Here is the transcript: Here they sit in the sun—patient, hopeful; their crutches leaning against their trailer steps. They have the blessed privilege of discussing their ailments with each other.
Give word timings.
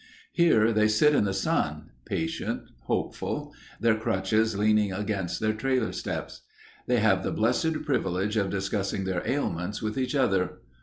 Here 0.31 0.73
they 0.73 0.87
sit 0.87 1.13
in 1.13 1.25
the 1.25 1.31
sun—patient, 1.33 2.63
hopeful; 2.85 3.53
their 3.79 3.93
crutches 3.93 4.57
leaning 4.57 4.91
against 4.91 5.39
their 5.39 5.53
trailer 5.53 5.91
steps. 5.91 6.41
They 6.87 6.97
have 6.99 7.21
the 7.21 7.31
blessed 7.31 7.83
privilege 7.85 8.35
of 8.35 8.49
discussing 8.49 9.03
their 9.03 9.21
ailments 9.29 9.79
with 9.83 9.99
each 9.99 10.15
other. 10.15 10.61